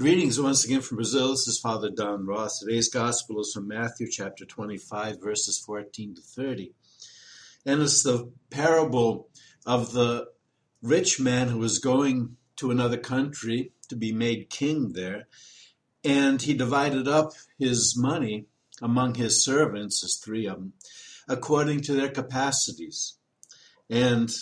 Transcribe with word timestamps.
Greetings 0.00 0.40
once 0.40 0.64
again 0.64 0.80
from 0.80 0.96
Brazil. 0.96 1.28
This 1.28 1.46
is 1.46 1.58
Father 1.58 1.90
Don 1.90 2.24
Ross. 2.24 2.60
Today's 2.60 2.88
gospel 2.88 3.38
is 3.38 3.52
from 3.52 3.68
Matthew 3.68 4.08
chapter 4.10 4.46
25, 4.46 5.20
verses 5.20 5.58
14 5.58 6.14
to 6.14 6.22
30. 6.22 6.72
And 7.66 7.82
it's 7.82 8.02
the 8.02 8.32
parable 8.48 9.28
of 9.66 9.92
the 9.92 10.28
rich 10.80 11.20
man 11.20 11.48
who 11.48 11.58
was 11.58 11.80
going 11.80 12.38
to 12.56 12.70
another 12.70 12.96
country 12.96 13.72
to 13.90 13.94
be 13.94 14.10
made 14.10 14.48
king 14.48 14.94
there. 14.94 15.28
And 16.02 16.40
he 16.40 16.54
divided 16.54 17.06
up 17.06 17.34
his 17.58 17.94
money 17.94 18.46
among 18.80 19.16
his 19.16 19.44
servants, 19.44 20.02
as 20.02 20.16
three 20.16 20.46
of 20.46 20.56
them, 20.56 20.72
according 21.28 21.82
to 21.82 21.92
their 21.92 22.08
capacities. 22.08 23.18
And 23.90 24.32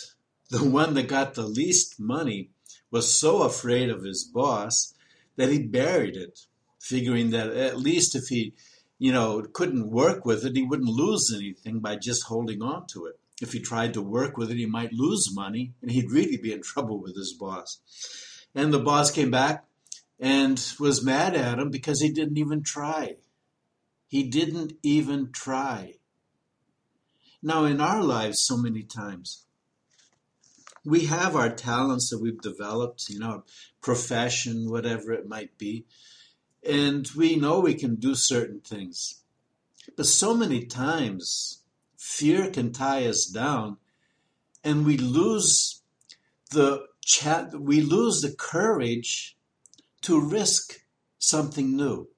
the 0.49 0.63
one 0.69 0.93
that 0.93 1.09
got 1.09 1.33
the 1.33 1.41
least 1.41 1.99
money 1.99 2.51
was 2.91 3.19
so 3.19 3.41
afraid 3.41 3.89
of 3.89 4.03
his 4.05 4.23
boss 4.23 4.93
that 5.39 5.49
he 5.49 5.57
buried 5.57 6.17
it, 6.17 6.37
figuring 6.81 7.29
that 7.29 7.47
at 7.47 7.79
least 7.79 8.13
if 8.13 8.27
he, 8.27 8.53
you 8.97 9.09
know, 9.09 9.41
couldn't 9.53 9.89
work 9.89 10.25
with 10.25 10.45
it, 10.45 10.53
he 10.53 10.63
wouldn't 10.63 10.89
lose 10.89 11.33
anything 11.33 11.79
by 11.79 11.95
just 11.95 12.25
holding 12.25 12.61
on 12.61 12.85
to 12.87 13.05
it. 13.05 13.17
If 13.41 13.53
he 13.53 13.61
tried 13.61 13.93
to 13.93 14.01
work 14.01 14.35
with 14.35 14.51
it, 14.51 14.57
he 14.57 14.65
might 14.65 14.91
lose 14.91 15.33
money 15.33 15.71
and 15.81 15.91
he'd 15.91 16.11
really 16.11 16.35
be 16.35 16.51
in 16.51 16.61
trouble 16.73 17.01
with 17.01 17.15
his 17.15 17.33
boss. 17.39 17.79
And 18.53 18.73
the 18.73 18.79
boss 18.79 19.11
came 19.11 19.31
back 19.31 19.63
and 20.19 20.61
was 20.77 21.05
mad 21.05 21.35
at 21.35 21.57
him 21.57 21.71
because 21.71 22.01
he 22.01 22.11
didn't 22.11 22.37
even 22.37 22.61
try. 22.61 23.15
He 24.09 24.23
didn't 24.23 24.73
even 24.83 25.31
try. 25.31 25.93
Now, 27.41 27.63
in 27.63 27.79
our 27.79 28.03
lives, 28.03 28.43
so 28.45 28.57
many 28.57 28.83
times, 28.83 29.45
we 30.89 31.05
have 31.05 31.35
our 31.35 31.49
talents 31.49 32.09
that 32.09 32.19
we've 32.19 32.41
developed, 32.41 33.09
you 33.09 33.19
know, 33.19 33.43
profession, 33.81 34.69
whatever 34.69 35.13
it 35.13 35.27
might 35.27 35.57
be, 35.57 35.85
and 36.67 37.07
we 37.15 37.35
know 37.35 37.59
we 37.59 37.75
can 37.75 37.95
do 37.95 38.15
certain 38.15 38.59
things. 38.59 39.21
But 39.95 40.07
so 40.07 40.35
many 40.35 40.65
times, 40.65 41.61
fear 41.97 42.49
can 42.49 42.71
tie 42.71 43.05
us 43.05 43.25
down, 43.25 43.77
and 44.63 44.85
we 44.85 44.97
lose 44.97 45.81
the 46.51 46.87
chat, 47.05 47.59
we 47.59 47.81
lose 47.81 48.21
the 48.21 48.31
courage 48.31 49.37
to 50.01 50.19
risk 50.19 50.81
something 51.17 51.75
new, 51.75 52.09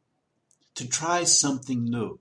to 0.76 0.88
try 0.88 1.24
something 1.24 1.84
new, 1.84 2.20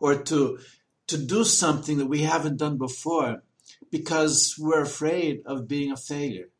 or 0.00 0.14
to 0.14 0.58
to 1.06 1.18
do 1.18 1.42
something 1.42 1.98
that 1.98 2.06
we 2.06 2.22
haven't 2.22 2.56
done 2.56 2.78
before 2.78 3.42
because 3.90 4.56
we're 4.58 4.82
afraid 4.82 5.42
of 5.46 5.68
being 5.68 5.90
a 5.90 5.96
failure. 5.96 6.50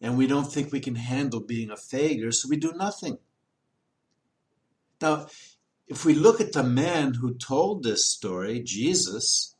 And 0.00 0.16
we 0.16 0.26
don't 0.26 0.50
think 0.50 0.72
we 0.72 0.80
can 0.80 0.94
handle 0.94 1.40
being 1.40 1.70
a 1.70 1.76
failure, 1.76 2.32
so 2.32 2.48
we 2.48 2.56
do 2.56 2.72
nothing. 2.74 3.18
Now, 5.00 5.26
if 5.86 6.04
we 6.04 6.14
look 6.14 6.40
at 6.40 6.52
the 6.52 6.62
man 6.62 7.14
who 7.14 7.34
told 7.34 7.82
this 7.82 8.06
story, 8.06 8.60
Jesus, 8.60 9.56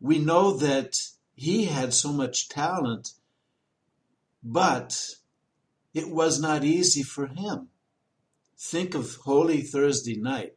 we 0.00 0.18
know 0.18 0.56
that 0.56 0.96
he 1.34 1.66
had 1.66 1.92
so 1.92 2.12
much 2.12 2.48
talent, 2.48 3.10
but 4.42 4.98
it 5.92 6.08
was 6.10 6.40
not 6.40 6.64
easy 6.64 7.02
for 7.02 7.26
him. 7.26 7.68
Think 8.58 8.94
of 8.94 9.16
Holy 9.24 9.62
Thursday 9.62 10.16
night 10.16 10.52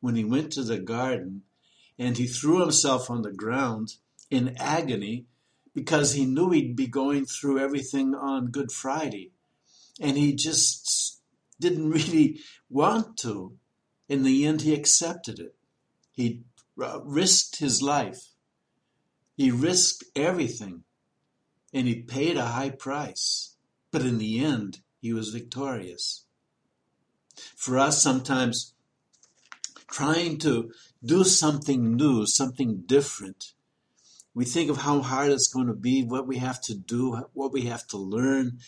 when 0.00 0.14
he 0.14 0.24
went 0.24 0.52
to 0.52 0.62
the 0.62 0.78
garden 0.78 1.42
and 1.98 2.16
he 2.16 2.26
threw 2.26 2.60
himself 2.60 3.10
on 3.10 3.22
the 3.22 3.32
ground 3.32 3.94
in 4.30 4.56
agony 4.58 5.26
because 5.74 6.14
he 6.14 6.24
knew 6.24 6.50
he'd 6.50 6.76
be 6.76 6.86
going 6.86 7.26
through 7.26 7.58
everything 7.58 8.14
on 8.14 8.50
Good 8.50 8.72
Friday. 8.72 9.32
And 10.00 10.16
he 10.16 10.34
just 10.34 11.20
didn't 11.60 11.90
really 11.98 12.40
want 12.68 13.16
to. 13.18 13.56
In 14.08 14.22
the 14.22 14.46
end, 14.46 14.62
he 14.62 14.74
accepted 14.74 15.38
it. 15.38 15.54
He 16.12 16.42
uh, 16.82 17.00
risked 17.02 17.58
his 17.58 17.82
life. 17.82 18.20
He 19.36 19.50
risked 19.50 20.04
everything. 20.14 20.84
And 21.72 21.86
he 21.86 22.02
paid 22.02 22.36
a 22.36 22.46
high 22.46 22.70
price. 22.70 23.56
But 23.90 24.02
in 24.02 24.18
the 24.18 24.42
end, 24.42 24.80
he 25.00 25.12
was 25.12 25.30
victorious. 25.30 26.24
For 27.54 27.78
us, 27.78 28.02
sometimes 28.02 28.74
trying 29.90 30.38
to 30.38 30.72
do 31.04 31.24
something 31.24 31.96
new, 31.96 32.26
something 32.26 32.82
different. 32.86 33.52
We 34.34 34.44
think 34.44 34.70
of 34.70 34.78
how 34.78 35.00
hard 35.00 35.30
it's 35.30 35.48
going 35.48 35.68
to 35.68 35.74
be, 35.74 36.02
what 36.02 36.26
we 36.26 36.38
have 36.38 36.60
to 36.62 36.74
do, 36.74 37.24
what 37.32 37.52
we 37.52 37.62
have 37.62 37.86
to 37.88 37.96
learn, 37.96 38.58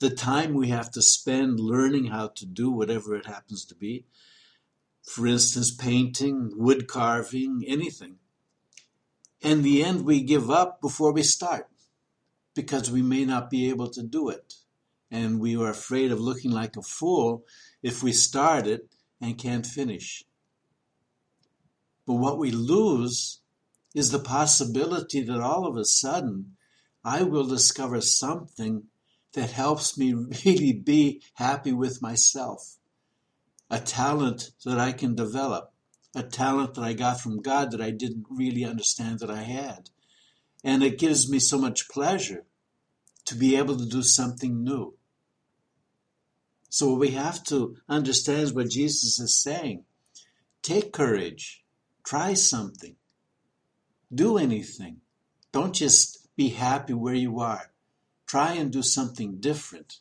the 0.00 0.10
time 0.10 0.52
we 0.52 0.68
have 0.68 0.90
to 0.92 1.02
spend 1.02 1.60
learning 1.60 2.06
how 2.06 2.28
to 2.28 2.44
do 2.44 2.70
whatever 2.70 3.14
it 3.14 3.26
happens 3.26 3.64
to 3.66 3.74
be. 3.74 4.04
For 5.02 5.26
instance, 5.26 5.74
painting, 5.74 6.52
wood 6.56 6.88
carving, 6.88 7.64
anything. 7.66 8.16
In 9.40 9.62
the 9.62 9.84
end, 9.84 10.04
we 10.04 10.22
give 10.22 10.50
up 10.50 10.80
before 10.80 11.12
we 11.12 11.22
start 11.22 11.68
because 12.54 12.90
we 12.90 13.02
may 13.02 13.24
not 13.24 13.50
be 13.50 13.68
able 13.68 13.88
to 13.90 14.02
do 14.02 14.28
it. 14.28 14.54
And 15.10 15.38
we 15.38 15.56
are 15.56 15.68
afraid 15.68 16.10
of 16.10 16.20
looking 16.20 16.50
like 16.50 16.76
a 16.76 16.82
fool 16.82 17.44
if 17.82 18.02
we 18.02 18.12
start 18.12 18.66
it 18.66 18.88
and 19.20 19.38
can't 19.38 19.66
finish. 19.66 20.24
But 22.06 22.14
what 22.14 22.38
we 22.38 22.50
lose 22.50 23.40
is 23.94 24.10
the 24.10 24.18
possibility 24.18 25.22
that 25.22 25.40
all 25.40 25.66
of 25.66 25.76
a 25.76 25.84
sudden 25.84 26.56
I 27.04 27.22
will 27.22 27.46
discover 27.46 28.00
something 28.00 28.84
that 29.34 29.50
helps 29.50 29.96
me 29.96 30.14
really 30.44 30.72
be 30.72 31.22
happy 31.34 31.72
with 31.72 32.02
myself. 32.02 32.76
A 33.70 33.78
talent 33.80 34.50
that 34.64 34.78
I 34.78 34.92
can 34.92 35.14
develop, 35.14 35.72
a 36.14 36.22
talent 36.22 36.74
that 36.74 36.84
I 36.84 36.92
got 36.92 37.20
from 37.20 37.42
God 37.42 37.70
that 37.70 37.80
I 37.80 37.90
didn't 37.90 38.26
really 38.30 38.64
understand 38.64 39.20
that 39.20 39.30
I 39.30 39.42
had. 39.42 39.90
And 40.62 40.82
it 40.82 40.98
gives 40.98 41.28
me 41.28 41.38
so 41.38 41.58
much 41.58 41.88
pleasure 41.88 42.44
to 43.26 43.34
be 43.34 43.56
able 43.56 43.76
to 43.76 43.86
do 43.86 44.02
something 44.02 44.62
new. 44.62 44.94
So, 46.68 46.94
we 46.94 47.10
have 47.10 47.44
to 47.44 47.76
understand 47.88 48.52
what 48.52 48.70
Jesus 48.70 49.20
is 49.20 49.40
saying. 49.40 49.84
Take 50.62 50.92
courage 50.92 51.63
Try 52.04 52.34
something. 52.34 52.96
Do 54.14 54.38
anything. 54.38 54.98
Don't 55.52 55.74
just 55.74 56.28
be 56.36 56.50
happy 56.50 56.92
where 56.92 57.14
you 57.14 57.40
are. 57.40 57.72
Try 58.26 58.52
and 58.54 58.70
do 58.70 58.82
something 58.82 59.40
different 59.40 60.00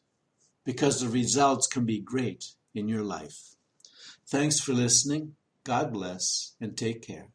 because 0.66 1.00
the 1.00 1.09
results 1.09 1.68
can 1.68 1.86
be 1.86 2.00
great 2.00 2.53
in 2.74 2.88
your 2.88 3.03
life. 3.03 3.56
Thanks 4.28 4.59
for 4.59 4.74
listening. 4.74 5.36
God 5.63 5.94
bless 5.94 6.56
and 6.59 6.78
take 6.78 7.02
care. 7.02 7.28